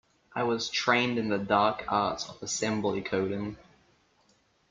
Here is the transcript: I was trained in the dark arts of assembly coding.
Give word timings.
I 0.33 0.41
was 0.41 0.67
trained 0.67 1.19
in 1.19 1.29
the 1.29 1.37
dark 1.37 1.85
arts 1.87 2.27
of 2.27 2.41
assembly 2.41 3.03
coding. 3.03 3.55